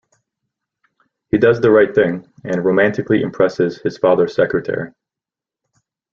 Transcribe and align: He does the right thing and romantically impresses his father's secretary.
He 1.29 1.37
does 1.37 1.61
the 1.61 1.69
right 1.69 1.93
thing 1.93 2.27
and 2.43 2.65
romantically 2.65 3.21
impresses 3.21 3.77
his 3.83 3.99
father's 3.99 4.33
secretary. 4.33 4.93